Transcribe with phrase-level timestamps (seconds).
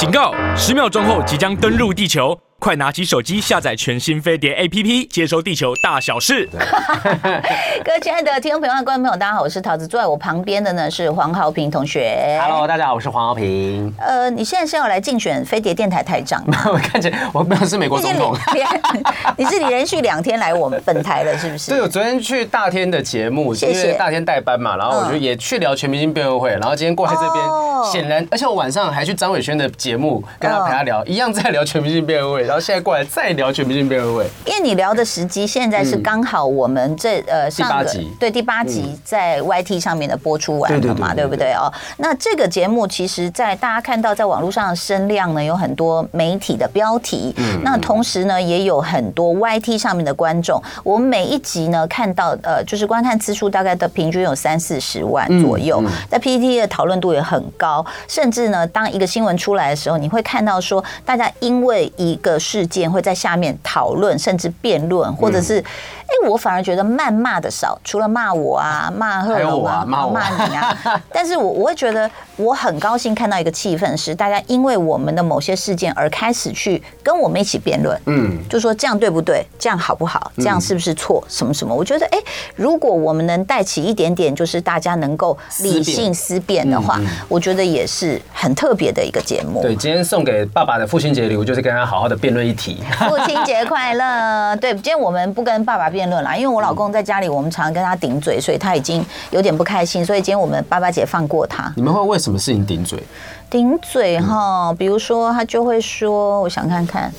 [0.00, 0.32] 警告！
[0.56, 2.34] 十秒钟后即将登陆地球。
[2.60, 6.46] 快拿起手机下载全新飞碟 APP，接收地球大小事。
[7.82, 12.38] 各位亲爱的听众朋友、观众朋友，大家好，我是桃子，坐在我旁边的呢是黄豪平同学。
[12.38, 13.90] Hello，大家好，我是黄豪平。
[13.98, 16.58] 呃，你现在是要来竞选飞碟电台台长吗？
[16.70, 18.36] 我看见我没有是美国总统。
[19.38, 21.70] 你是连续两天来我们本台了，是不是？
[21.70, 27.42] 对，我昨天去大天的节目，因为大天代班嘛，然后我就也去聊全明星辩论会，然后今天过来这边，
[27.90, 32.49] 显然，而且我晚上还去张伟轩的节目跟他陪他聊，一样在聊全明星辩论会。
[32.50, 38.10] 然后现在过来再聊全明星辩论会，因为你聊的时机现在是刚好我们这呃上个第八集。
[38.18, 41.52] 对第八集在 YT 上面的播出完了嘛，对不对？
[41.52, 41.72] 哦？
[41.98, 47.32] 那这个节目其实，在大家看到在网络上的声量呢，有很多媒体的标题，
[47.62, 50.60] 那同时呢，也有很多 YT 上面的观众。
[50.82, 62.80] 我们每一集呢看到呃，就是观看次数大概的平均有三四十万左右，在 PTT 的讨论度也很高，甚至呢，当一个新闻出来的时候，你会看到说，大家因为一个事件。
[62.90, 65.62] 会在下面讨论，甚至辩论，或者是，
[66.10, 70.76] 哎、欸，我反而觉得谩骂的少，除了骂我啊，骂贺龙啊，骂骂你啊，
[71.12, 79.46] 但是我我会觉得我很高兴看到一个气氛是，大家因为我们的某些事件而开始去跟我们一起辩论，嗯，就说这样对不对？
[79.56, 80.32] 这样好不好？
[80.38, 81.22] 这样是不是错？
[81.28, 81.72] 什么什么？
[81.72, 82.24] 我觉得，哎、欸，
[82.56, 89.62] 如果我们能带起一点点，就是大家能够理性思辨的话，我觉得也是很特别的一个节目。
[89.62, 92.82] 对，今天送给爸爸的父亲节礼物就是跟他好好的辩论一题。
[93.08, 94.56] 父亲节快乐！
[94.56, 101.72] 对，今天我们不跟爸爸辩论啦，因为我老公在家里，我们常常跟他顶嘴，所以他已经有点不开心，所以今天我们爸爸姐放过他。
[101.76, 103.02] 你们会为什么事情顶嘴？
[103.50, 107.12] 顶嘴哈，比如说他就会说，我想看看。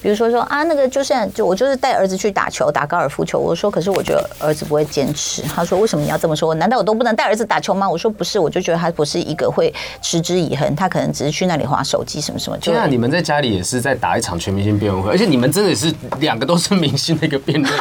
[0.00, 3.38] 比如说说啊，那个就是就我就是带儿子去打球，打高尔夫球。
[3.38, 5.42] 我说，可是我觉得儿子不会坚持。
[5.42, 6.54] 他说，为什么你要这么说？
[6.54, 7.88] 难道我都不能带儿子打球吗？
[7.88, 12.56] 我说不是，我就觉得他不是一个会持之以恒，他可能只是去那里划手机什么什么。
[12.58, 17.72] 就那你们在家里也是在打一场全明星辩论会，而且你们真的是两个都是明星的一个辩论。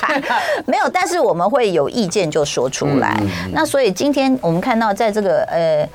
[0.64, 3.20] 没有，但是我们会有意见就说出来。
[3.52, 5.88] 那所以今天我们看到在这个呃。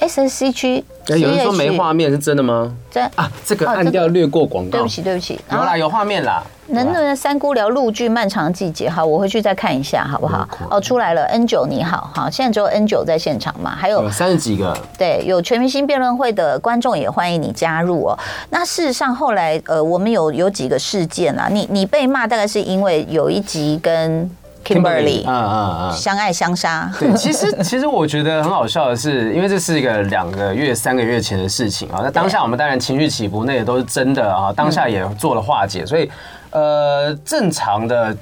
[0.00, 2.72] SSC 区，有人说没画面是真的吗？
[2.90, 4.78] 真啊，这个按掉略过广告。
[4.78, 5.40] 对不起，对不起。
[5.50, 6.42] 有啦，有画面啦。
[6.68, 8.88] 能不能三姑聊陆剧《漫长季节》？
[8.90, 10.48] 好，我回去再看一下，好不好？
[10.68, 13.74] 哦，出来了，N 九你好，好，现在只有 N 九在现场嘛？
[13.76, 14.76] 还有三十几个。
[14.98, 18.18] 对，有全明星辩论会的观众也欢迎你加入哦。
[18.50, 24.28] 那事实上后来呃，我们有有几个事件啊，你你被骂大概是因为有一集跟。
[24.66, 26.90] Kimberly，嗯嗯嗯，相爱相杀。
[26.98, 32.00] 对，其实其实我觉得很好笑的是，因为这是一个两个月、三个月前的事情啊。
[32.02, 34.52] 那当下我们当然情绪起伏，那也都是真的啊。
[34.52, 36.10] 当下也做了化解，所以
[36.50, 38.16] 呃，正常的、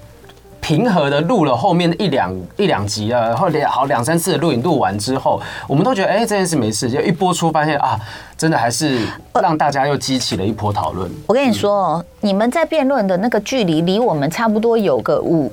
[0.60, 6.90] 平和的录了后面一两一两集啊，然后两好两三次的录影录完之后，我们都觉得哎，这件事没事。
[6.90, 7.98] 就一播出发现啊，
[8.36, 8.98] 真的还是
[9.40, 11.10] 让大家又激起了一波讨论。
[11.26, 15.50] 我跟你说哦，你们在辩论的那个距离，离我们差不多有个五。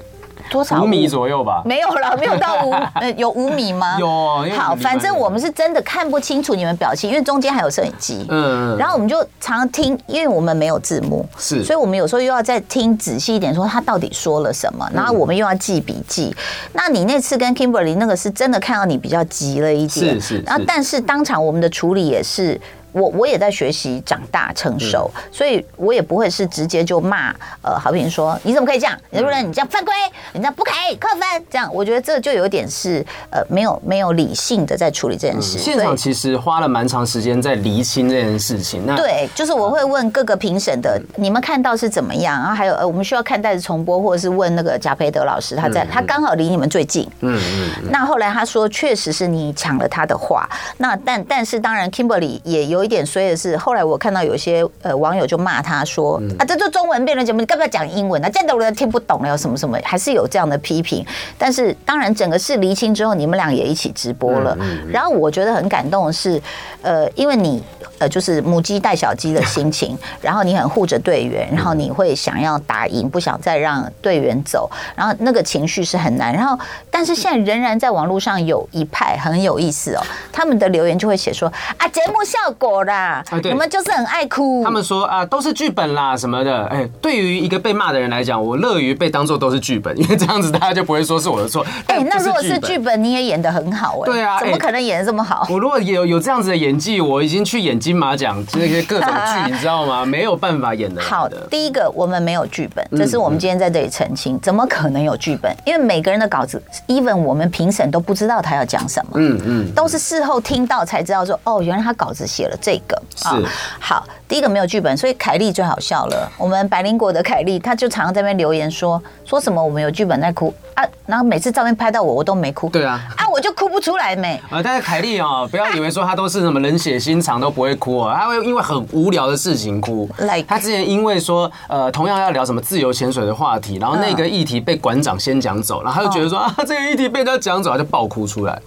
[0.51, 1.63] 多少五米左右吧？
[1.65, 2.75] 没有了，没有到五，
[3.15, 3.97] 有五米吗？
[3.97, 4.45] 有。
[4.55, 8.25] 好，反正我们是真的看不清楚你们表情，因为中间还有摄影机。
[8.27, 8.77] 嗯。
[8.77, 16.35] 然后我们就常常听，因为我们没有字幕，是，所以我们有时候又要再听仔细一点，说他到底说了什么，然后我们又要记笔记。
[16.73, 20.43] 那你那次跟 Kimberly 那个是真的看到你比较急了一点，是是。
[20.45, 22.59] 然后但是当场我们的处理也是。
[22.91, 27.33] 我我也在学习长大成熟，所以我也不会是直接就骂。
[27.61, 28.97] 呃，好比说你怎么可以这样？
[29.09, 29.93] 你不能你这样犯规，
[30.33, 31.21] 你这样不可以扣分。
[31.49, 35.57] 这样我觉得这就有点是呃没有没有理性的在处理这件事。
[35.57, 38.83] 现场其实花了蛮长时间在厘清这件事情。
[38.85, 42.37] 那对，就是我会问各个评审的，你们看到是怎么样？
[42.39, 47.07] 然后还有呃，我们需要看带子重播，或者是问那个贾培德老师，他在他刚好离你们最近。
[47.21, 47.89] 嗯嗯。
[47.89, 50.49] 那后来他说，确实是你抢了他的话。
[50.77, 52.80] 那但但是当然，Kimberly 也有。
[52.81, 58.27] 有一点衰的是，后来我看到有些呃网友就骂他说：“啊，这做中文辩论节目，你干嘛讲英文呢？
[58.33, 61.05] 这样的人听不懂了，有什么什么，还是有这样的批评。”
[61.37, 64.57] 但是当然，整个事厘清之后，你们俩也一起直播了。
[64.89, 66.41] 然后我觉得很感动的是，
[66.81, 67.63] 呃，因为你
[67.99, 76.33] 呃就是母鸡带小鸡的心情， 然后你很护着队员，然后你会想要打赢，不想再让队员走，然后那个情绪是很难。
[76.33, 76.57] 然后，
[76.89, 80.01] 但是现在仍然在网络上有一派很有意思哦，
[80.31, 81.47] 他们的留言就会写说
[81.77, 84.63] ：“啊，节目效果。”啦，你们就是很爱哭。
[84.63, 86.65] 他们说啊，都是剧本啦什么的。
[86.67, 91.65] 哎，对于一个被骂的人来讲，我乐于被当做都是剧本， 因为这样子大家就不会说是我的错。
[91.87, 94.05] 哎，那如果是剧本，你也演的很好哎。
[94.05, 95.45] 对啊，怎么可能演的这么好？
[95.49, 100.05] 我如果有有这样子的演技，我已经去演金马奖那些各种剧，你知道吗？
[100.11, 101.37] 没有办法演的好的。
[101.49, 104.39] 第一个，我们没有剧本，这是我们今天在这里澄清。
[104.41, 105.53] 怎么可能有剧本？
[105.65, 109.11] 因为每个人的稿子，even 我们评审都不知道他要讲什么。
[109.15, 113.39] 嗯嗯，都是事后听到才知道说，哦，原来他稿子写了这个啊。
[113.79, 116.31] 好，第一个没有剧本，所以凯莉最好笑了。
[116.37, 122.69] 我们百灵果的凯莉，她就常常在那边留言说说什么我们有剧本在哭啊，然后每次照片拍到我，我都没哭。
[122.69, 124.39] 对啊，啊，我就哭不出来没。
[124.49, 130.07] 啊，但是凯莉哦，不要以为说她都是什么冷血心肠都不会哭哦，她会因为很无聊的事情哭。
[130.19, 138.61] 来，她之前因为说呃，同样要聊什么自由潜水的话题，然后那个议题被馆长先讲走，然后她就觉得说啊，这个议题被他讲走，她就爆哭出来。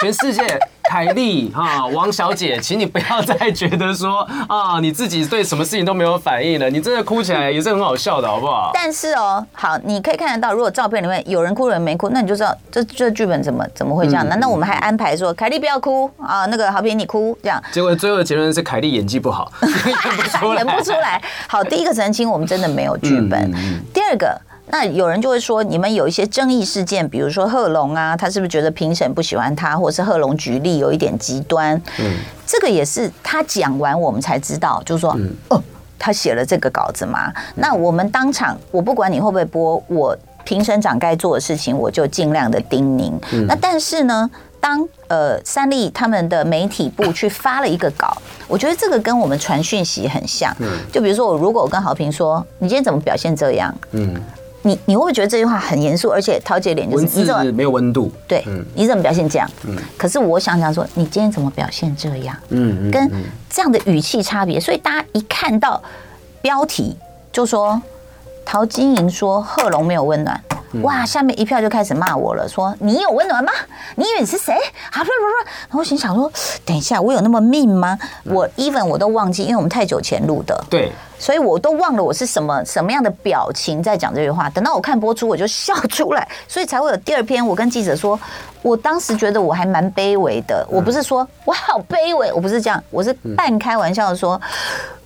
[0.00, 0.58] 全世界，
[0.88, 8.70] 凯莉啊，王小姐，请你不要再觉得说啊，你自己对什么事情都没有反应了，你真的哭起来也是很好笑的，好不好？
[8.74, 14.28] 但是哦，好，你可以看得到，如果照片里面有人哭，有人没哭，那你就知道这这剧本怎么怎么会这样？
[14.28, 16.46] 难道我们还安排说凯莉不要哭啊？
[16.46, 17.62] 那个豪平你哭这样？
[17.72, 21.20] 结果最后的结论是凯莉演技不好， 演不出来， 演不出来。
[21.48, 23.50] 好，第一个澄清，我们真的没有剧本。
[23.92, 24.40] 第二个。
[24.66, 31.80] 那有人就会说，你们有一些争议事件，比如说贺龙啊，他是不是觉得评审不喜欢他，或者是贺龙举例有一点极端？
[32.00, 32.16] 嗯，
[32.46, 35.16] 这个也是他讲完我们才知道，就是说，
[35.50, 35.62] 哦，
[35.98, 37.32] 他写了这个稿子嘛。
[37.54, 43.12] 那我们当场，我不管你会不会播，我评审长该做的事情，我就尽量的叮咛。
[43.46, 44.28] 那但是呢，
[44.60, 48.16] 当呃三立他们的媒体部去发了一个稿，
[48.48, 50.56] 我觉得这个跟我们传讯息很像。
[50.58, 53.74] 嗯就比如说我如果我跟豪平说，你今天怎么表现这样？
[53.92, 54.14] 嗯。
[54.66, 56.08] 你你会不会觉得这句话很严肃？
[56.08, 58.10] 而且陶姐脸就是你怎么没有温度？
[58.26, 58.42] 对，
[58.74, 59.48] 你怎么表现这样？
[59.66, 62.34] 嗯，可是我想想说，你今天怎么表现这样？
[62.48, 63.10] 嗯，跟
[63.50, 65.82] 这样的语气差别，所以大家一看到
[66.40, 66.96] 标题
[67.30, 67.80] 就说
[68.44, 70.40] 陶晶莹说贺龙没有温暖。
[70.82, 71.06] 哇！
[71.06, 73.52] 下面一票就开始骂我了，说你有温暖吗？
[73.94, 74.52] 你以为你是谁？
[74.54, 75.48] 啊不不不！
[75.68, 76.28] 然后我心想说，
[76.64, 77.96] 等一下，我有那么命吗？
[78.24, 84.50] 我 even 我都忘记，因为我们太久前录的，对，所以我都忘了我是什么什么样的表情在讲这句话。
[84.50, 87.46] 等到我看播出，我就笑出来，所以才会有第二篇。
[87.46, 88.18] 我跟记者说，
[88.60, 94.40] 我当时觉得我还蛮卑微的，我不是说我好卑微，我不是这样，我是半开玩笑的说，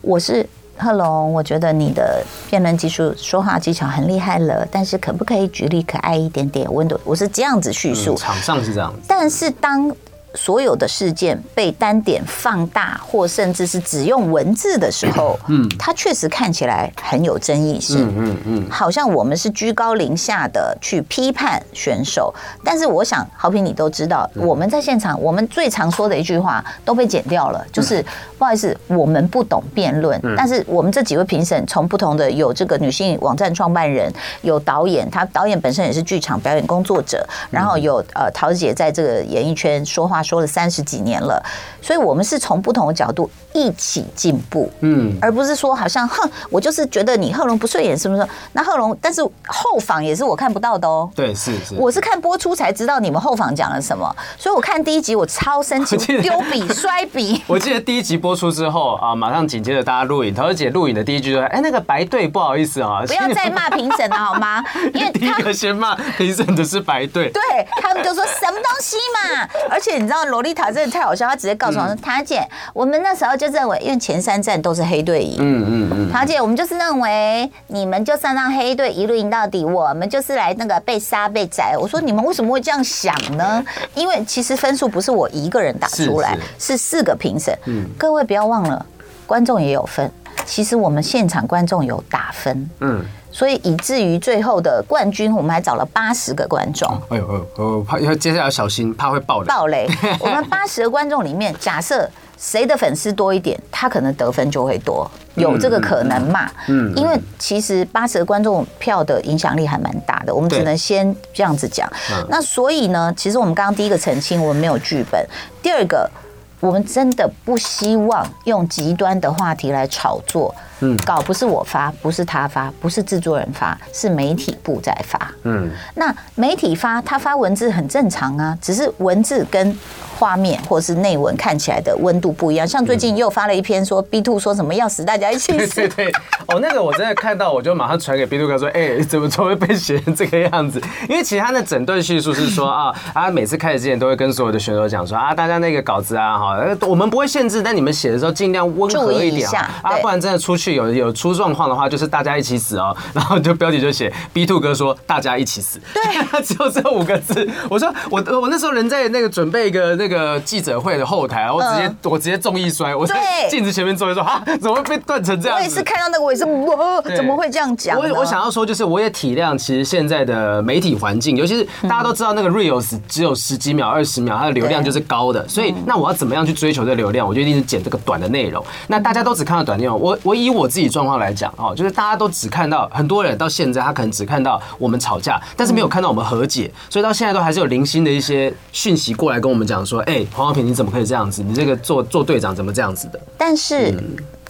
[0.00, 0.49] 我是。
[0.78, 6.72] 贺龙，我觉得你的辩论技术、说话技巧很厉害了，但是可不可以举例可爱一点点？
[6.72, 9.94] 温度，我是这样子叙述，场上是这样子，但是当。
[10.40, 22.32] 所有的事件被单点放大，或甚至是只用文字的时候，嗯，它确实看起来很有争议性，嗯嗯嗯，好像我们是居高临下的去批判选手，
[22.62, 28.02] 但是我想，好平你都知道，我们在现场，我们最常说的一句话都被剪掉了，就是
[28.38, 34.11] 不好意思，我们不懂辩论，但是我们这几位评审从不同的有这个女性网站创办人，
[34.43, 40.23] 有导演，他导演本身也是剧场表演工作者，然后有呃陶姐在这个演艺圈说话。
[40.28, 41.42] 说了三十几年了，
[41.80, 48.28] 所以我们是从不同的角度一起进步，嗯，而不是说好像 哼，我就是觉得你贺龙不顺眼，是不是？
[48.52, 51.10] 那贺龙，但是后访也是我看不到的哦。
[51.14, 57.42] 对，是是，我是看播出才知道你们后访讲了什么，所以我看第一集我超生气， 丢笔 摔笔。
[57.46, 67.42] 我记得第一集播出之后啊，马上紧接着大家录影，陶姐录影的第一句说：“哎，那个白队不好意思啊，不要再骂评审了好吗？”因为第一个先骂评审的是白队，对
[67.80, 70.25] 他们就说什么东西嘛，而且你知道。
[70.25, 81.76] 萝莉塔真的太好笑，她直接告诉我说：“塔姐，我们那时候就认为，因为前三站都是黑队赢，嗯嗯嗯，塔姐，我们就是认为你们就算让黑队一路赢到底，我们就是来那个被杀被宰。
[81.78, 83.64] 我说你们为什么会这样想呢？
[83.94, 87.56] 因为其实分数不是我一个人打出来，是四个评审。
[87.66, 88.84] 嗯，各位不要忘了，
[89.26, 90.11] 观众也有分。
[90.44, 93.04] 其实我们现场观众有打分，嗯。”
[93.38, 96.88] 所以以至于最后的冠军，我们还找了八十个观众。
[97.09, 99.47] 哎呦哎呦，怕要接下来要小心，怕会爆雷。
[99.47, 99.88] 爆雷！
[100.18, 106.50] 我们八十个观众里面，假设谁的粉丝多一点，他可能得分就会多，有这个可能嘛？
[106.66, 111.88] 嗯，因为其实八十个观众票的影响力还蛮大的，我们只能先这样子讲。
[112.28, 115.25] 那所以呢，其实我们刚刚第一个澄清，我们没有剧本；
[115.62, 116.11] 第二个，
[116.59, 120.52] 我们真的不希望用极端的话题来炒作。
[120.80, 125.30] 嗯，稿不是我发，不是他发，不是制作人发，是媒体部在发。
[125.42, 129.76] 嗯，那媒体发，他发文字很正常啊，只是文字跟
[130.18, 132.68] 画面或是内文看起来的温度不一样。
[132.68, 135.75] 像最近又发了一篇说 B two 说什么要死，大家一起死。
[135.76, 136.12] 对对对，
[136.48, 140.78] 哦，那个我真的看到，我就马上传给 B two 哥说，哎，怎么会被写成这个样子？
[141.08, 149.48] 因为其实他的整段叙述是说 啊，他每次开始之前都会跟所有的选手讲说啊，大家那个稿子啊，哈，我们不会限制，但你们写的时候尽量温和一点
[149.82, 150.58] 啊，不然真的出去。
[150.58, 152.94] 去有有出状况的话，就是大家一起死哦。
[153.14, 156.02] 然后就标题就写 B Two 哥说大家一起死，对，
[156.42, 157.48] 只有这五个字。
[157.70, 163.15] 我说我我那时候人在那个准备一个那个记者会的后台，我直接、嗯、我直接重一摔，我在
[163.50, 165.59] 镜子前面坐一摔啊，怎么会被断成这样？
[165.59, 167.99] 我也是看到那个，我也是我怎么会这样讲？
[167.99, 177.27] 我我想要说就是，我也体谅其实现在的媒体环境，尤其是大家都知道那个 Reels 只有十几秒、二十秒，它的流量就是高的，所以那我要怎么样去追求这个流量？
[177.27, 178.65] 我就一定是剪这个短的内容。
[178.87, 191.43] 那大家都只看到短内容，我我以我自己状况来讲哦，就是大家都只看到很多人到现在他可能只看到我们吵架，但是没有看到我们和解，所以到现在都还是有零星的一些讯息过来跟我们讲说，哎，黄浩平你怎么可以这样子？
[191.43, 193.21] 你这个做做队长怎么这样子的？
[193.37, 193.95] 但是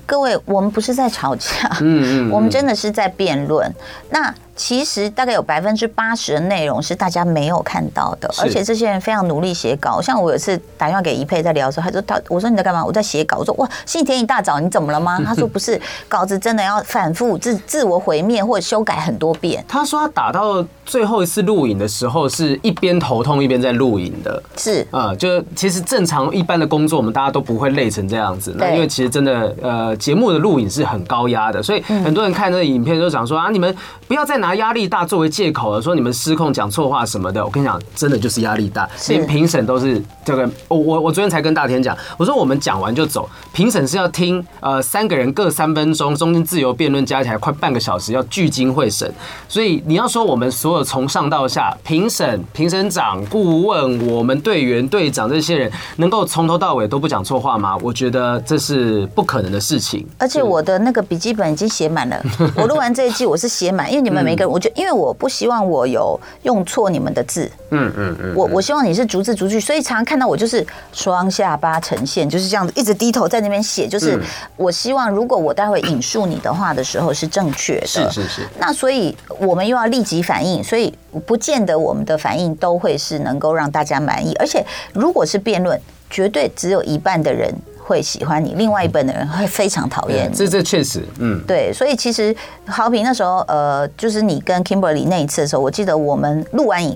[0.06, 3.72] 各位，我们不是在吵架，嗯 嗯，我们真的是在辩论。
[4.10, 4.34] 那。
[4.58, 10.02] 其实大概有百分之八十的内容是大家没有看到的，而且这些人非常努力写稿。
[10.02, 12.84] 像我有一次打电话给一佩在聊的时候，他说他我说你在干嘛？
[12.84, 13.38] 我在写稿。
[13.38, 15.20] 我说哇，星期天一大早你怎么了吗？
[15.24, 19.64] 他说不是，稿子真的要反复自自我毁灭或者修改很多遍。
[19.68, 24.42] 他说他打到最后一次录影的时候，是一边头痛一边在录影的。
[24.56, 28.52] 是啊，就其实正常一般的工作，我们大家都不会累成这样子。
[28.58, 33.72] 那因为其实真的呃，节目的录影是很高压的，所以很多人看那个影片都想说啊，你们
[34.08, 35.28] 不要再拿压力大作为。
[35.28, 40.50] 借口了，说你们失控讲错话什么的，我跟你讲，真的就是压力大，连评审都是这个。
[40.66, 49.12] 我我我昨天才跟大天讲，我说我们讲完就走，评审是要听呃三个人各三分钟，中间自由辩论加起来快半个小时，要聚精会神。
[49.48, 57.76] 所以你要说我们所有从上到下，评审、评审长、顾问、我们队员、队长这些人，能够从头到尾都不讲错话吗？
[57.82, 60.04] 我觉得这是不可能的事情。
[60.18, 62.20] 而且我的那个笔记本已经写满了，
[62.56, 65.14] 我录完这一季我是写满，因为你们每个人，我觉得因为我。
[65.18, 74.16] 不希望我有用错你们的字，嗯嗯嗯，我我希望你是逐字逐句，所以常常看到我就是双下巴呈现，就是这样子一直低头在那边写，就是
[74.56, 78.48] 我希望如果我待会引述你的话的时候是正确的，是是是。
[78.60, 80.94] 那所以我们又要立即反应，所以
[81.26, 87.52] 不见得我们的反应都会是能够让大家满意，而且如果是辩论，绝对只有一半的人。
[87.88, 90.36] 会喜欢你，另外一半的人会非常讨厌你。
[90.36, 96.94] 这这确实，嗯，对，所以其实豪平那时候，呃，就是你跟 Kimberly 那一次的时候，我记得我们录完影，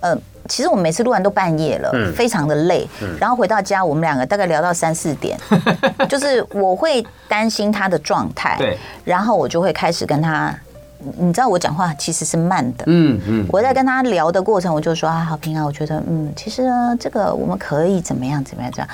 [0.00, 0.14] 呃，
[0.46, 5.38] 其实我们每次录完都半夜了，嗯，非常的累，嗯，然后回到家，我们两个大概聊到三四点，
[6.06, 10.54] 就是我会担心他的状态，对，然后我就会开始跟他。
[11.18, 18.88] 你知道我讲话其实是慢的，嗯嗯，我在跟他聊的过程，我就说啊，好平啊，我觉得嗯，其实呢，这个我们可以怎么样怎么样这样。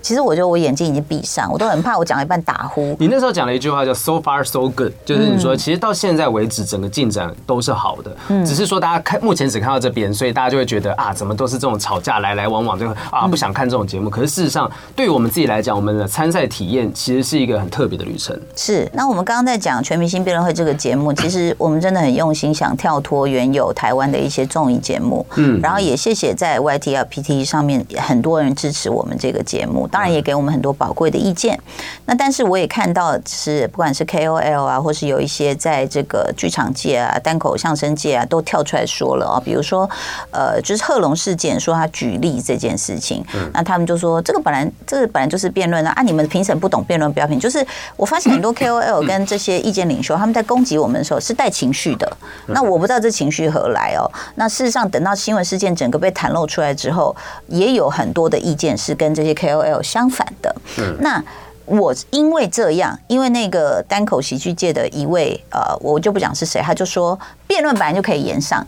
[0.00, 2.96] 其实我觉得我眼睛已经闭上，我都很怕我讲一半打呼。
[2.98, 14.08] 你那时候讲了一句话叫 “so far so good”，就是你说其实到现在为止整个进展都是好的，嗯，只是说大家看目前只看到这边，所以大家就会觉得啊，怎么都是这种吵架来来往往，就啊不想看这种节目。
[14.08, 18.38] 可是事实上，对于我们自己来讲，我们的参赛体验其实是一个很特别的旅程。
[18.56, 18.88] 是。
[18.94, 30.68] 那我们刚刚在讲《全明星辩论会》这个节目， 其实我们真的很用心，想跳脱原有台湾的一些综艺节目，嗯，然后也谢谢在 YT 啊 PTT 上面很多人支持我们这个节目，当然也给我们很多。
[30.78, 31.58] 宝贵的意见，
[32.04, 39.90] 那但是我也看到是不管是 KOL 啊，或是有一些在这个剧场界啊、单口相声界啊，都跳出来说了啊，比如说
[40.30, 47.40] 呃，就是贺龙事件，说他举例这件事情，嗯那他们就说这个本来这个本来就是辩论啊，啊，你们评审不懂辩论，不要评。
[47.40, 47.66] 就是
[47.96, 52.10] 我发现很多 KOL 跟这些意见领袖，他们在攻击我们的时候是带情绪的，
[52.46, 54.10] 那我不知道这情绪何来哦。
[54.36, 57.14] 那事实上，等到新闻事件整个被袒露出来之后，
[57.48, 60.56] 也有很多的意见是跟这些 KOL 相反的。
[60.78, 61.22] 嗯，那
[61.66, 68.66] 我因为这样，因为那个单口喜剧界的一位呃，我就不讲是谁，他就说辩论本来就可以延上，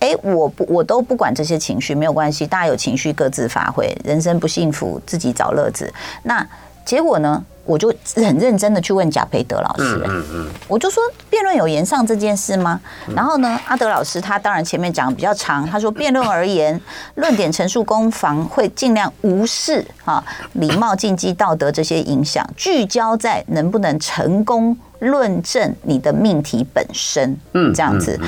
[0.00, 5.92] 哎，我不我都不管这些情绪，没有关系，大家有情绪各自发挥，人生不幸福自己找乐子。
[6.24, 6.44] 那
[6.84, 7.44] 结果呢？
[7.64, 12.80] 我就很认真的去问贾培德老师，嗯嗯，我就说辩论有言上这件事吗？
[13.14, 16.80] 然后呢，阿德老师他当然前面讲的比较长，他说辩论而言，
[17.16, 20.24] 论点陈述攻防会尽量无视啊
[20.54, 24.76] 礼貌禁忌道德这些影响，聚焦在能不能成功。
[25.00, 28.18] 论证你的命题本身，嗯，这样子。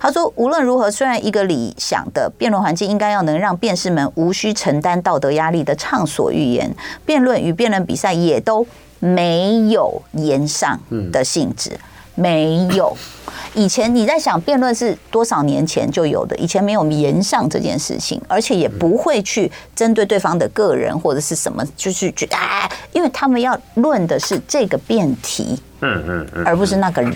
[0.00, 6.74] 他说，无论如何，虽然一个理想的辩论环境应该要能让辩士们无需承担道德压力的畅所欲言，
[7.06, 8.66] 辩论与辩论比赛也都
[8.98, 10.78] 没有言上
[11.12, 11.78] 的性质，
[12.14, 12.96] 没有。
[13.54, 25.60] 以前你在想辩论是多少年前就有的，以前没有言上这件事情，而且也不会去针对对方的个人或者是什么，就是觉得啊，因为他们要论的是这个辩题。
[25.82, 27.12] 嗯嗯，而不是那个人，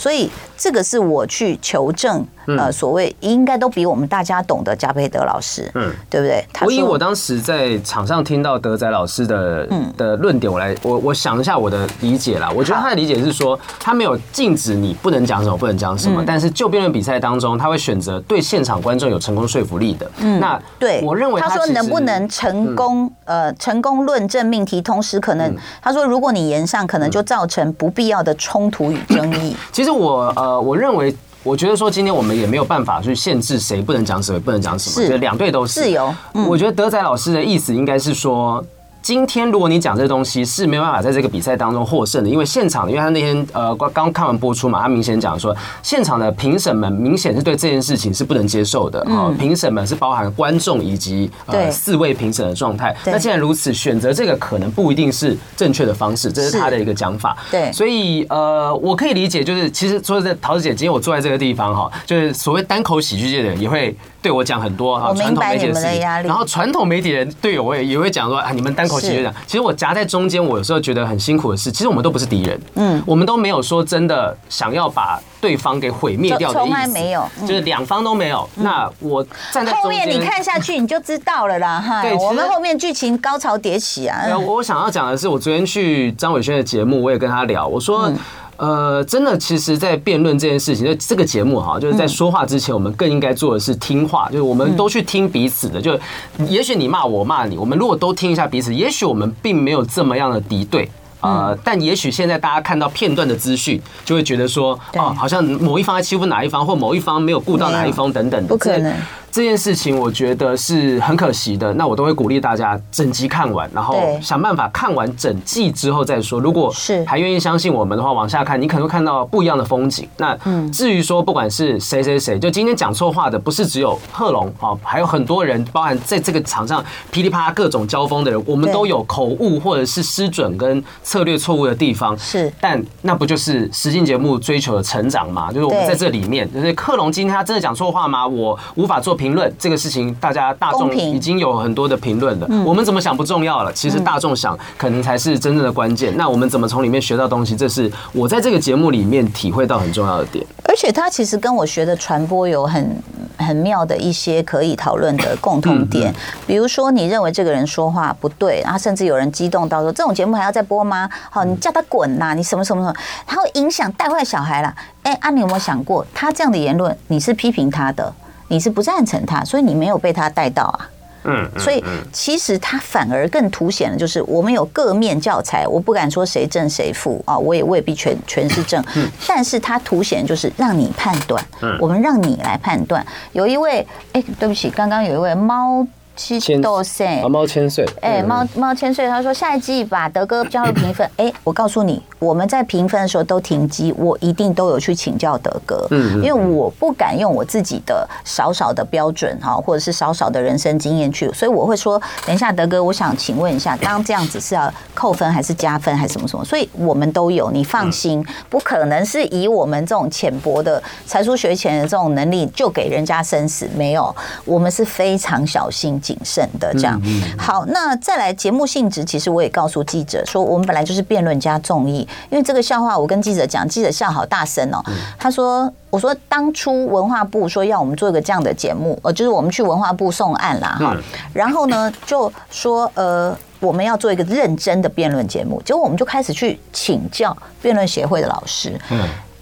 [0.00, 6.42] 所以这个是我去求证，呃，所谓应该都比我们大家懂得加佩德老师，嗯，对不对？
[6.62, 12.50] 我以我当时在场上听到德仔老师的的论点，我来我我想一下我的理解啦。
[12.56, 20.10] 我觉得他的理解是说，他没有禁止你不能讲什么，不能讲什么，但是就辩论比赛当中，他会选择对现场观众有成功说服力的。
[20.20, 29.54] 嗯，那对，我认为他说能不能成功呃成功论证命题，同时可能他说如果你言上可能就造成不必要的冲突与争议。
[29.70, 36.14] 其实我呃，我认为，我觉得说今天我们也没有办法去限制谁不能讲什么，不能讲什么，是两队都是自由。
[36.48, 38.64] 我觉得德仔老师的意思应该是说。
[39.02, 49.32] 今天如果你讲这东西是没有办法在这个比赛当中获胜的，因为现场，因为他那天呃刚刚看完播出嘛，他明显讲说现场的评审们明显是对这件事情是不能接受的啊。
[49.38, 52.94] 评审们是包含观众以及呃四位评审的状态。
[53.06, 57.36] 那既然如此，选择这个可能不一定是正确的方式，这是他的一个讲法。
[57.50, 66.00] 对，所以呃，我可以理解，就是其实说在桃子姐，今天我坐在这个地方哈，就是所谓单口喜剧界的人也会对我讲很多哈，传统媒体的事情。
[66.00, 78.48] 然后传统媒体人对我也也会讲说啊，你们单口喜剧讲，其实我夹在中间，我有时候觉得很辛苦的是，其实我们都不是敌人，嗯，我们都没有说真的想要把对方给毁灭掉的意思，从来没有，就是两方都没有。
[78.56, 82.02] 那我站在后面，你看下去你就知道了啦，哈。
[82.02, 84.36] 对，我们后面剧情高潮迭起啊。
[84.36, 88.12] 我想要讲的是，我昨天去张伟轩的节目，我也跟他聊，我说。
[88.60, 95.80] 呃，真的，其实，在辩论这件事情，就这个节目哈，就是在说话之前，我们更应该做的是听话，就是我们都去听彼此的。
[95.80, 95.98] 就
[96.46, 100.86] 也许你骂我，骂你，我们如果都听一下彼此，也许我们并没有这么样的敌对。
[101.22, 108.48] 呃，但也许现在大家看到片段的资讯，就会觉得说，哦，好像某一方在欺负哪一方，或某一方没有顾到哪一方等等的。
[108.48, 108.94] 不可能。
[109.32, 116.40] 这件事情我觉得是很可惜的，那我都会鼓励大家整集看完，然后想办法看完整季之后再说。
[116.40, 120.08] 如果是还愿意相信我们的话，往下看，你可能会看到不一样的风景。
[120.16, 120.36] 那
[120.72, 132.18] 至于说不管是谁谁谁，就今天讲错话的不是只有贺龙啊，还有很多人，包含在这个场上噼里啪啦各种交锋的人，我们都有口误或者是失准跟策略错误的地方。
[132.18, 135.52] 是，但那不就是实境节目追求的成长吗？
[135.52, 138.26] 就是我们在这里面，就是克隆今天他真的讲错话吗？
[138.26, 139.19] 我无法做。
[139.20, 142.48] 评论这个事情，大家大众已经有很多的评论了。
[142.64, 146.16] 我们怎么想不重要了，其实大众想可能才是真正的关键。
[146.16, 147.54] 那我们怎么从里面学到东西？
[147.54, 150.42] 这是我在这个节目里面体会到很重要的点。
[150.64, 152.96] 而且他其实跟我学的传播有很
[153.36, 156.14] 很妙的一些可以讨论的共同点。
[156.46, 162.32] 比如说，你认为这个人说话不对，然后甚至有人激动到说：“这种节目还要再播吗？”好，你叫他滚呐！
[162.34, 162.96] 你什么什么什么，
[163.26, 164.74] 他会影响带坏小孩了。
[165.02, 168.12] 哎，啊，你有没有想过，他这样的言论，你是批评他的？
[168.50, 170.90] 你是不赞成他，所以你没有被他带到啊。
[171.24, 178.82] 嗯，所以其实他反而更凸显了，就是我们有各面教材，我不敢说谁正谁负啊，我也未必全全是正。
[178.96, 183.06] 嗯，但是他凸显就是让你判断，嗯，我们让你来判断。
[183.32, 185.86] 有一位，哎，对不起，刚刚有一位猫。
[186.16, 187.86] 七多岁，猫千岁。
[188.02, 191.08] 哎，猫猫千岁，他说下一季把德哥加入评分。
[191.16, 195.86] 哎，我告诉你，我们在评分的时候都停机，我一定都有去请教德哥。
[195.90, 206.44] 嗯，因为我不敢用我自己的少少的标准哈，或者是少少的人生经验去，所以我会说，等一下德哥，我想请问一下，刚刚这样子是要扣分还是加分还是什么什么？
[206.44, 215.99] 所以我们都有，你放心，不可能是以我们这种浅薄的才疏学浅的这种能力就给人家生死，没有，我们是非常小心。
[216.00, 217.00] 谨慎的这样，
[217.38, 224.82] 好，那再来节目性质，其实我也告诉记者说，我们本来就是辩论加综艺，因为这个笑话我跟记者讲，记者笑好大声哦。
[225.18, 230.96] 他说：“我说当初文化部说要我们做一个这样的节目，呃，就是我们去文化部送案啦哈，
[231.32, 238.78] 然后呢就说呃我们要做一个认真的辩论节目，结果我们就开始去请教辩论协会的老师。
[238.90, 239.00] 嗯，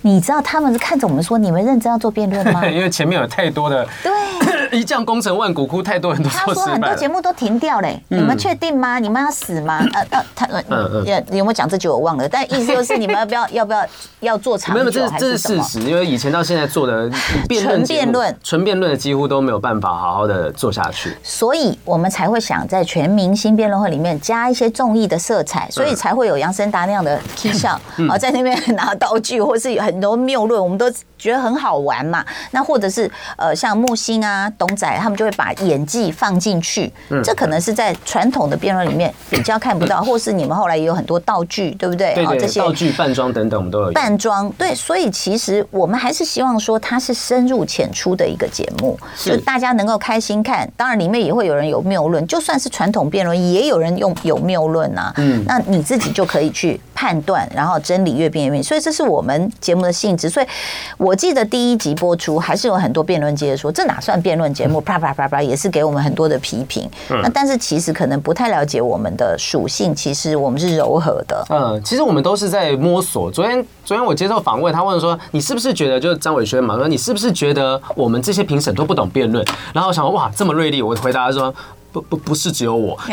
[0.09, 2.65] 你知道他们是看着我们说，你们认真要做辩论吗？
[2.69, 4.11] 因为前面有太多的对。
[4.71, 8.99] ”一将功成万骨枯，太多人他说很多节目都停掉嘞，你们确定吗？
[8.99, 9.83] 你们要死吗？
[9.95, 13.87] 呃呃，他呃有没有讲这句我忘了，但意思就是你们要不要 要不要
[14.21, 14.81] 要做长久？
[14.81, 17.11] 没有，这这是事实，因为以前到现在做的
[17.63, 32.25] 纯辩论，纯辩论的几乎都没有办法好好的做下去，所以我们才会想在全明星辩论会里面加一些综艺的色彩，所以才会有杨森达那样的 K 笑啊，在那边拿道具，或是有很多谬论，我们都觉得很好玩嘛。
[32.53, 34.49] 那或者是呃像木星啊。
[34.57, 42.15] 董仔他们就会把演技放进去，这可能是在传统的辩论里面比较看不到， 或是你们后来也有很多道具，对不对？
[42.15, 43.93] 对，这些道具、扮装等等，我们都有。
[43.93, 50.69] 扮装对，所以其实我们还是希望说它是深入浅出的一个节目，就大家能够开心看。
[50.77, 55.13] 当然里面也会有人有谬论，就算是传统辩论，也有人用有谬论啊。
[55.19, 58.63] 嗯，那你自己就可以去判断，然后真理越辩越明。
[58.63, 60.29] 所以这是我们节目的性质。
[60.29, 60.47] 所以
[60.97, 64.81] 我记得第一集播出，还是有很多辩论界说这哪算辩论节目？
[64.81, 66.89] 啪啪啪啪，也是给我们很多的批评。
[67.09, 71.45] 那但是其实可能不太了解我们的属性，其实我们是柔和的。
[71.51, 73.31] 嗯，其实我们都是在摸索。
[73.31, 76.77] 昨天昨天我接受访问，他问说：“你是不是觉得就是张伟轩嘛？
[76.77, 81.55] 说你是不是觉得我们这些评审都不懂辩论？”然后我想：“哇，这么锐利！”我回答说
[81.93, 82.99] ：“不不不是只有我。”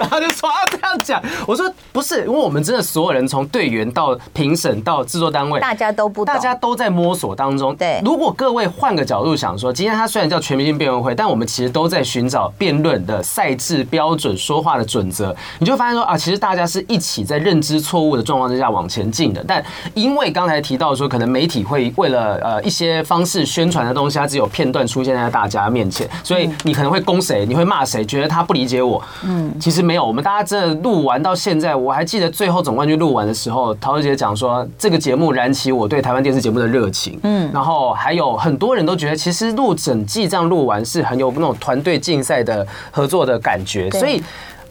[0.00, 7.74] 然后就说啊这样讲，我说不是，因为我们真的所有人从队员到评审到制作单位，大家都不，大家都在摸索当中。
[7.76, 15.34] 对，如果各位换个角度想说，今天它虽然叫全明星辩论会，但我们其实都在寻找辩论的赛制标准、说话的准则。
[15.58, 19.44] 你就发现说啊，其实大家是一起在认知错误的状况之下往前进的。
[19.46, 29.02] 但因为刚才提到说，可能媒体会为了呃一些方式宣传的东西，它只有片段出现在大家面前，所以你可能会攻谁，你会骂谁，觉得他不理解我。
[29.24, 37.20] 嗯，其实没有，我们大家真的录完到现在，我还记得最后总冠军录完的时候，陶姐讲说这个节目燃起我对台湾电视节目的热情。
[37.22, 44.20] 嗯，然后还有很多人都觉得，其实录整季这样录完是很有那种团队竞赛的合作的感觉，所以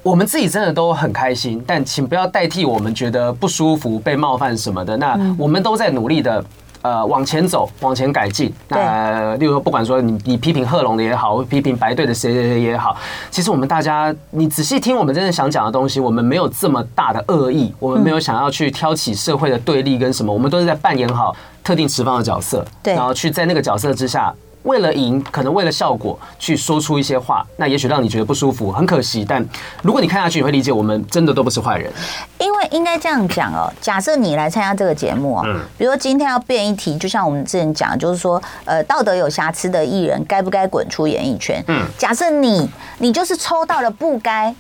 [0.03, 1.63] 我们自己真的都很开心。
[1.65, 4.97] 但请不要代替我们觉得不舒服、被冒犯什么的。
[4.97, 6.43] 那我们都在努力的。
[6.85, 8.53] 呃，往前走，往前改进。
[8.67, 12.95] 那例如说，不管说你你批评贺龙的也好，批评白队的谁谁谁也好，
[13.31, 24.31] 其实我们大家，你仔细听我们真正想讲的东西，我们没有这么大的恶意，我们没有想要去挑起社会的对立跟什么，我们都是在扮演好特定持方的角色，对，然后去在那个角色之下。
[24.65, 29.25] 为了赢，可能为了效果去说出一些话，那也许让你觉得不舒服，很可惜。
[29.27, 29.43] 但
[29.81, 31.91] 如果你看下去，你会理解我们真的都不是坏人。
[32.39, 35.43] 因为应该这样讲哦，假设你来参加这个节目啊，
[35.77, 41.63] 比如说今天要辩一题，就像我们之前讲，就是说，呃，道德有瑕疵的艺人该不该滚出演艺圈？
[41.67, 44.53] 嗯，假设你你就是抽到了不该。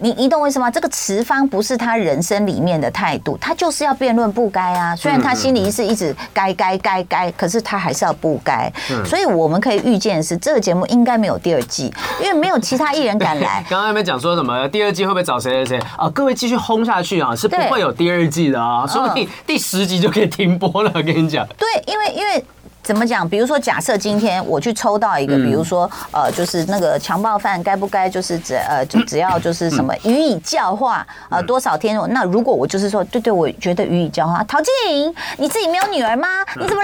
[0.00, 0.70] 你你懂为什么？
[0.70, 4.96] 这个持方不是他人生里面的态度，他就是要辩论不该啊。
[4.96, 8.72] 虽然他心里是一直该该该该，可是他还是要不该。
[9.04, 13.64] 所以我们可以预见的是，这个节目应该没有第二季，因为没有其他艺人敢来。
[13.68, 14.66] 刚刚那边讲说什么？
[14.68, 16.08] 第二季会不会找谁谁谁啊？
[16.10, 20.90] 各位继续轰下去啊，是不会有第二季的啊，说不定第十集就可以停播了。
[20.94, 22.44] 我跟你讲，对，因为因为。
[22.82, 23.28] 怎么讲？
[23.28, 32.00] 比如说，假设今天我去抽到一个，比如说，呃，就是那个强暴犯，该不该就是只呃，就只要就是什么予以教化，呃，多少天？
[32.08, 36.28] 那如果我就是说，对对，我觉得予以教化，陶晶莹，你自己没有女儿吗？
[36.58, 36.82] 你怎么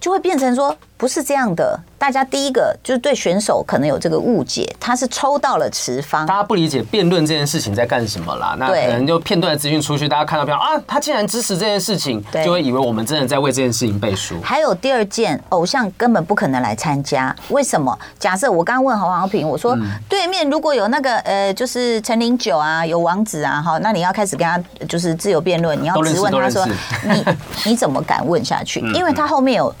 [0.00, 0.76] 就会变成说？
[1.00, 8.54] 不是这样的，大家第一个就是对选手可能有这个误解，他是抽到了持方，大家不理解辩论这件事情在干什么啦。
[8.58, 14.38] 那可能就片段的资讯出去，大家看到票啊，他竟然支持这件事情，就会以为我们真的在为这件事情背书。
[14.42, 17.98] 还有第二件，偶像根本不可能来参加，为什么？
[18.18, 19.74] 假设我刚刚问黄豪平，我说
[20.06, 26.66] 对面如果有那个呃，就是陈零九啊，有王子啊，哈，那你要开始跟他就是自由辩论，你要质问他说，
[27.04, 27.24] 你
[27.64, 28.80] 你怎么敢问下去？
[28.92, 29.74] 因为他后面有。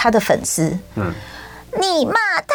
[0.00, 1.12] 他的粉丝，嗯，
[1.76, 2.12] 你骂
[2.46, 2.54] 他，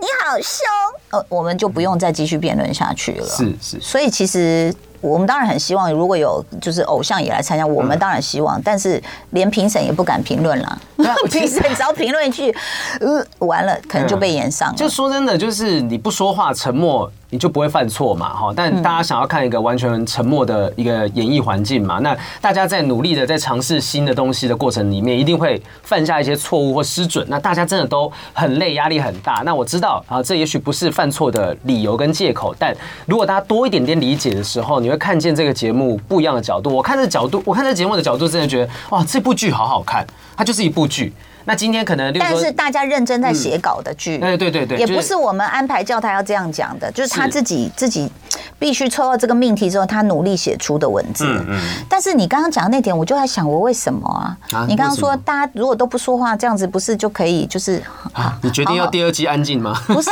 [0.00, 0.64] 你好凶，
[1.10, 3.26] 呃，我们就不用再继续辩论下去了。
[3.26, 4.72] 是是，所以其实。
[5.00, 8.98] 我们当然很希望，如果有就是偶像也来参加，我们当然希望，但是
[9.32, 10.80] 连评审也不敢评论了。
[11.30, 12.50] 评审只要评论一句，
[13.00, 14.74] 呃，完了，可能就被延上了。
[14.74, 18.50] 就说真的，就是你不说话，沉默，你就不会犯错嘛，哈。
[18.56, 27.24] 但大家想要看一个完全沉默的一个演艺环境嘛，那大家在努力的在尝试新的东西的过程里面，一定会犯下一些错误或失准。
[27.28, 29.42] 那大家真的都很累，压力很大。
[29.44, 34.94] 那我知道啊，这也许不是犯错的理由跟借口，但如果大家多一点点理解的时候，你会。
[35.04, 41.12] 看见这个节目不一样的角度，我看这角度，我看这节目的角度，真的觉得哇，这部剧好好看，它就是一部剧。
[41.46, 48.10] 那今天可能，但是大家认真在写稿的剧，对对对对，也不是我们安排叫他要这样讲的，就是他自己自己
[48.58, 51.24] 必须抽到这个命题之后，他努力写出的文字。
[51.26, 51.60] 嗯嗯。
[51.88, 54.64] 但是你刚刚讲的那点，我就在想，我为什么啊？
[54.66, 58.38] 你刚刚说大家如果都不说话，这样子不是就可以就是啊？
[58.42, 59.74] 你决定要第二季安静吗？
[59.86, 60.10] 不是，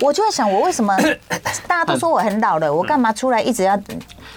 [0.00, 0.96] 我就在想，我为什么
[1.66, 3.78] 大家都说我很老了，我干嘛出来一直要？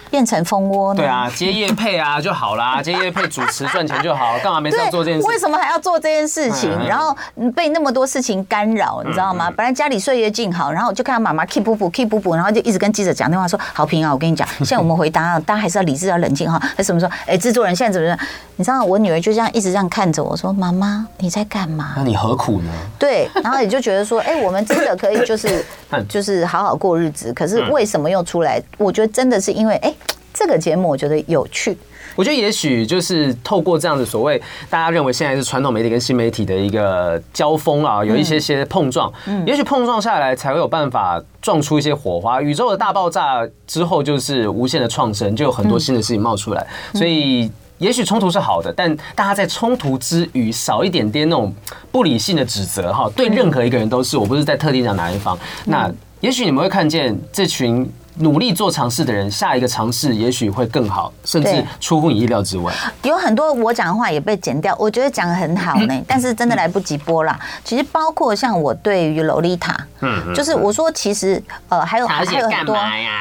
[0.09, 0.97] 变成蜂窝呢？
[0.97, 5.25] 对啊，接业配啊就好啦， 接业配主持赚钱就好，干嘛没事要做这件事？
[5.25, 6.69] 为什么还要做这件事情？
[6.85, 7.15] 然后
[7.55, 9.49] 被那么多事情干扰，你知道吗？
[9.55, 17.09] 本来家里岁月静好，然后我就看到妈妈 keep 不补 keep 不补，然后就一直跟记者讲电话说：“好评啊，我跟你讲， 现在我们回答啊，大家还是要理智要冷静哈。”还什么说？
[17.25, 18.17] 哎，制作人现在怎么样？
[18.57, 21.93] 你知道我女儿就这样一直这样看着我说：“妈妈你在干嘛？
[21.97, 25.65] 那你何苦呢？”对，然后你就觉得说：“哎，我们真的可以就是
[26.07, 28.61] 就是好好过日子。”可是为什么又出来？
[28.77, 29.93] 我觉得真的是因为哎。
[30.33, 31.77] 这个节目我觉得有趣。
[32.15, 42.41] 我觉得也许就是透过这样子所谓大家认为现在是传统媒体跟新媒体的一个交锋啊，有一些些碰撞，嗯也许碰撞下来才会有办法撞出一些火花。
[42.41, 46.67] 宇宙的大爆炸之后就是无限的创生，就有很多新的事情冒出来。
[46.93, 51.53] 所以也许冲突是好的，但大家在冲突之余少一点点那种
[51.91, 55.37] 不理性的指责哈，对任何一个人都是，我不是在特定讲哪一方。
[55.65, 57.89] 那也许你们会看见这群。
[58.21, 62.73] 努力做尝试的人，下一个尝试也许会更好，甚至出乎你意料之外。
[63.03, 67.39] 有很多我讲的话也被剪掉，我觉得讲的很好呢， 但是真的来不及播啦。
[67.63, 72.75] 其实包括像我对于洛丽塔，嗯，就是我说其实呃还有还有很多，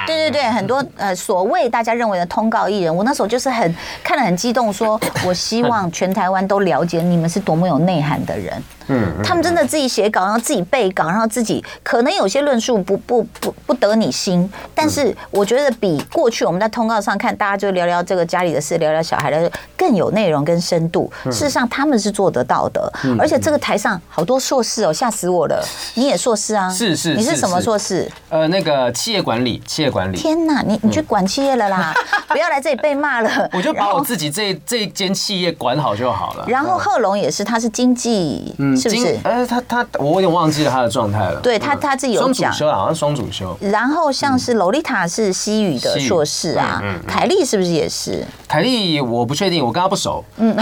[0.06, 8.62] 对对对，很多呃所谓大家认为的通告艺人，我那时候就是很看得很激动，说我希望全台湾都了解你们是多么有内涵的人。
[8.92, 21.10] 嗯，他们真的自己写稿，然后自己背稿，然后自己可能有些论述不不不不得你心，但是我觉得比过去我们在通告上看大家就聊聊这个家里的事，聊聊小孩的更有内容跟深度。
[21.26, 25.64] 事实上他们是做得到的，而且这个台上好多硕士哦，吓死我了！
[25.94, 26.68] 你也硕士啊？
[26.68, 28.10] 是是，你是什么硕士？
[28.28, 30.16] 呃，那个企业管理，企业管理。
[30.16, 31.94] 天哪，你你去管企业了啦！
[32.28, 33.30] 不要来这里被骂了。
[33.52, 36.44] 我就把我自己这这一间企业管好就好了。
[36.48, 38.76] 然后贺龙也是，他是经济，嗯。
[38.76, 39.18] 是不是？
[39.24, 41.40] 呃，他他，我有点忘记了他的状态了。
[41.40, 43.56] 对他他自己有讲，双主修好像双主修。
[43.60, 48.24] 然后像是萝莉塔是西语的硕士啊，凯莉是不是也是？
[48.46, 50.24] 凯莉我不确定，我跟她不熟。
[50.36, 50.56] 嗯，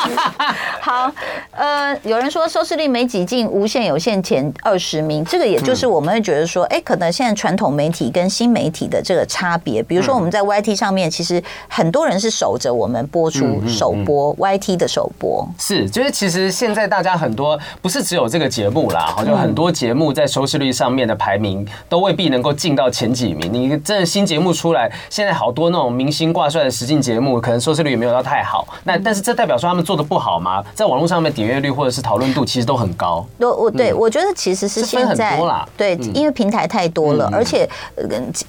[0.78, 1.10] 好，
[1.52, 23.45] 呃，有人说收视率没挤进无线有线前二十名，这个也就是我们会觉得说，哎，可能现在传统媒体跟新媒体的这个差别，比如说我们在 YT 上面，其实很多人是守着我们播出首播 YT 的首播，是，就是其实现在大家很多不是只有这个节目啦，好像很多节目在收视率上面的排名都未必能够进到前几名。
[23.48, 28.66] 你真的新节目出来，现在好多那种明星挂帅的实境节目，可能收视率也没有到太好。
[28.84, 30.62] 那但是这代表说他们做的不好吗？
[30.74, 33.26] 在网络上面点阅率或者是讨论度其实都很高。
[33.38, 37.68] 我我对我觉得其实是现在很多啦，对，因为平台太多了，而且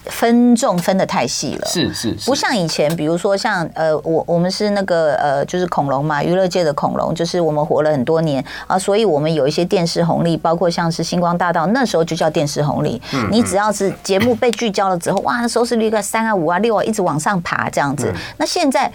[0.05, 1.67] 分众分的太细了。
[1.67, 13.01] 是是，不像以前，比如说像呃，我我们是那个呃，就是恐龙嘛，娱乐界的恐龙，就是我们活了很多年啊，所以我们有一些电视红利，包括像是星光大道，那时候就叫电视红利。
[13.31, 18.13] 你只要是节目被聚焦了之后，哇，收视率个三啊、五啊、六啊，一直往上爬这样子。
[18.37, 18.91] 那现在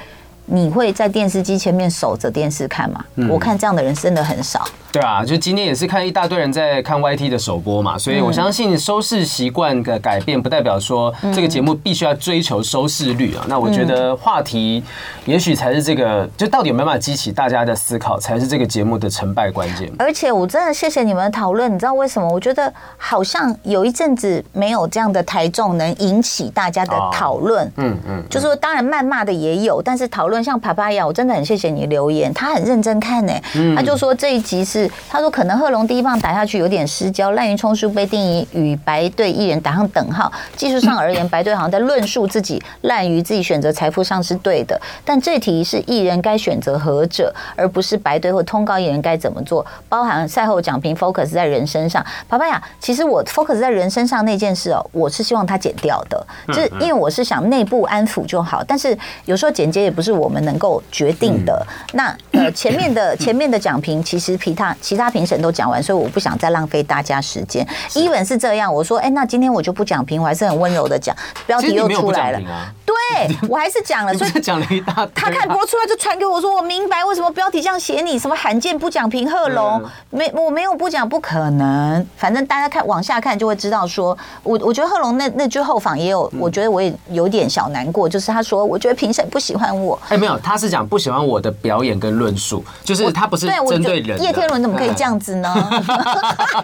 [0.46, 3.04] 你会在电视机前面守着电视看吗？
[3.30, 4.64] 我看这样的人真的很少。
[4.90, 13.42] 对啊，就今天也是看一大堆人在看 YT 的首播嘛，所以我相信收视习惯的改变，不代表说这个节目必须要追求收视率啊。
[13.48, 14.84] 那我觉得话题
[15.24, 19.90] 也许才是这个，就到底有没有办法激起大家的思考，才是这个节目的成败关键。
[19.98, 22.28] 而且我真的谢谢你们的讨论，你知道为什么？
[22.28, 27.66] 我觉得好像有一阵子没有这样的台众能引起大家的讨论。
[27.78, 33.32] 嗯嗯，就是说当然谩骂的也有，但是讨论像帕帕亚，我真的很谢谢你留言，他很认真看呢。
[33.76, 34.90] 他就说这一集是。
[35.08, 40.32] 他说：“可能贺龙第一棒打下去有点失焦，滥竽充数被定义与白队艺人打上等号。
[40.56, 44.80] 技术上而言，白队好像在论述自己滥竽，自己选择财富上是对的。
[45.04, 49.64] 但这题是艺人该选择何者，而不是白队或通告艺人该怎么做。
[49.88, 52.04] 包含赛后讲评 focus 在人身上。
[52.28, 58.64] 帕帕亚，其实我 focus 在人身上那件事哦，我是希望他剪掉的，就是因为我是想内部安抚就好。
[58.66, 61.64] 但是有时候剪接也不是我们能够决定的。
[61.92, 67.66] 那呃， 前面的前面的讲评，其实其他其他。”评审都讲完，所以我不想再浪费大家时间。
[67.90, 71.14] Even 是这样，我说，哎，那今天我就不讲评，我还是很温柔的讲。
[71.46, 72.40] 标题又出来了，
[72.86, 72.94] 对
[73.46, 75.06] 我还是讲了，所以讲了一大。
[75.14, 82.06] 他看播出来就传给我说，我明白为什么标题这样写你，什么罕见不讲评贺龙，没我没有不讲，不可能。
[82.16, 90.00] 反正大家看往下看就会知道说，说我我觉得贺龙那那句后访也有，我觉得我也有点小难过，就是他说，我觉得评审不喜欢我。
[90.12, 94.20] 哎，没有，他是讲不喜欢我的表演跟论述，就是他不是针对人。
[94.20, 94.92] 叶天伦怎么可以？
[94.94, 95.52] 这样子呢？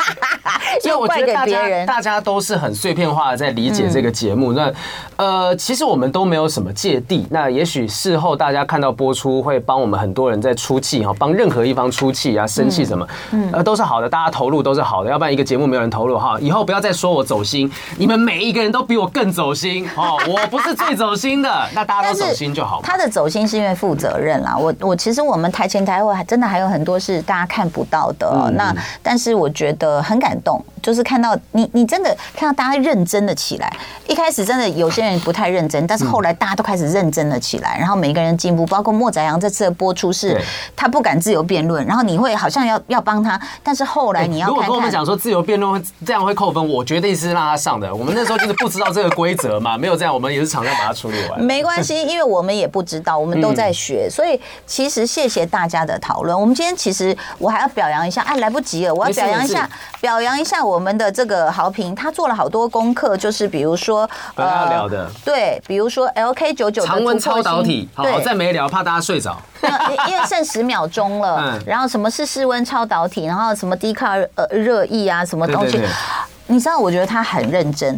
[0.83, 4.53] 所以我觉得大家大家都是很碎片化的在理解这个节目。
[4.53, 4.71] 那
[5.17, 7.27] 呃，其实我们都没有什么芥蒂。
[7.31, 13.09] 那也许事后大家看到播出，会帮我们很多人在出气哈，帮任何一方出气啊，生气什么，
[13.53, 14.09] 呃，都是好的。
[14.09, 17.71] 大家投入都是好的，要不然一个节目没有人投入哈，以后不要再说我走心。
[17.97, 22.83] 你们每一个人都比我更走心哦，我不是最走心的，那大家都走心就好。
[22.83, 23.38] 他的走心。
[23.39, 24.57] 心是因为负责任啦。
[24.57, 28.31] 我我其实我们台前台后还真的还有很多是大家看不到的。
[28.47, 33.73] 嗯、那但是我觉得很感动，就是看到你你真的看到大家认真的起来。
[34.07, 38.65] 一开始真的有些人不太认真，但是后来大家都开始认真了起来，然后每个人进步。
[38.67, 40.39] 包括莫宰阳这次的播出是，
[40.77, 47.95] 他不敢自由辩论，然后你会好像要要帮他，但是后来你要如果跟我们讲说自由辩论这样会扣分，我绝对是让他上的。
[47.95, 51.43] 我们那时候就是不知道这个规则嘛，没有这样，我们也是场上把它处理完。
[51.43, 56.39] 没关系，因为我们也不知道，我们都在学，所以其实谢谢大家的讨论。
[56.39, 59.69] 我们今天其实我还要表扬一下，哎，来不及了，我要表扬一下，
[60.01, 69.41] 表扬一下我们的这个豪平，他做了好多功课，就是比如说呃，聊的对，比如说 LK 九九常温超导体，好，再没聊，怕大家睡着。
[70.09, 75.81] 因为剩十秒钟了， 然后什么是室温超导体，然后什么低卡呃热液啊，什么东西，
[76.47, 76.79] 你知道？
[76.79, 77.95] 我觉得他很认真。